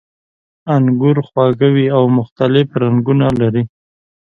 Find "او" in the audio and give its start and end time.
1.95-2.03